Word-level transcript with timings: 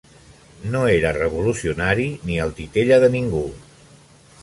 No 0.75 0.81
era 0.93 1.11
revolucionari 1.17 2.09
ni 2.31 2.41
el 2.47 2.57
titella 2.63 3.01
de 3.07 3.15
ningú. 3.19 3.47